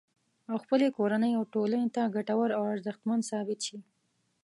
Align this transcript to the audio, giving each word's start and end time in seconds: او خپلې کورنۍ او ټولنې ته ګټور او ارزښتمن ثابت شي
او 0.49 0.55
خپلې 0.63 0.87
کورنۍ 0.97 1.31
او 1.35 1.43
ټولنې 1.53 1.87
ته 1.95 2.11
ګټور 2.15 2.49
او 2.57 2.63
ارزښتمن 2.73 3.19
ثابت 3.29 3.59
شي 3.67 3.77